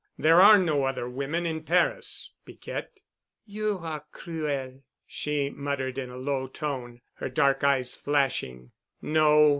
[0.17, 2.91] There are no other women in Paris, Piquette."
[3.45, 8.71] "You are cruel," she muttered in a low tone, her dark eyes flashing.
[8.99, 9.49] "No.